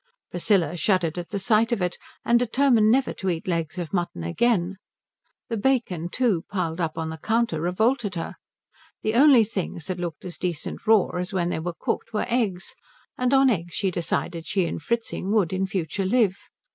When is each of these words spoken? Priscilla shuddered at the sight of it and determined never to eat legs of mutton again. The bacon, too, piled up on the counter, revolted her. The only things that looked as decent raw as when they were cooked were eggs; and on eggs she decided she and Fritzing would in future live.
Priscilla 0.31 0.75
shuddered 0.75 1.19
at 1.19 1.29
the 1.29 1.37
sight 1.37 1.71
of 1.71 1.79
it 1.79 1.95
and 2.25 2.39
determined 2.39 2.89
never 2.89 3.13
to 3.13 3.29
eat 3.29 3.47
legs 3.47 3.77
of 3.77 3.93
mutton 3.93 4.23
again. 4.23 4.77
The 5.47 5.57
bacon, 5.57 6.09
too, 6.09 6.43
piled 6.49 6.81
up 6.81 6.97
on 6.97 7.11
the 7.11 7.19
counter, 7.19 7.61
revolted 7.61 8.15
her. 8.15 8.33
The 9.03 9.13
only 9.13 9.43
things 9.43 9.85
that 9.85 9.99
looked 9.99 10.25
as 10.25 10.39
decent 10.39 10.87
raw 10.87 11.09
as 11.09 11.33
when 11.33 11.49
they 11.49 11.59
were 11.59 11.75
cooked 11.79 12.13
were 12.13 12.25
eggs; 12.27 12.73
and 13.15 13.31
on 13.31 13.51
eggs 13.51 13.75
she 13.75 13.91
decided 13.91 14.47
she 14.47 14.65
and 14.65 14.81
Fritzing 14.81 15.29
would 15.33 15.53
in 15.53 15.67
future 15.67 16.05
live. 16.05 16.49